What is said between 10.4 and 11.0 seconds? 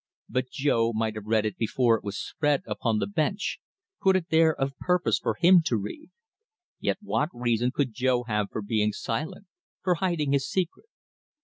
secret?